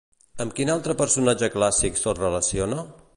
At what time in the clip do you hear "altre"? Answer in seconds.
0.75-0.95